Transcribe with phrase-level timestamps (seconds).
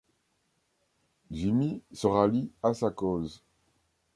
[1.29, 3.43] Jimmy se rallie à sa cause.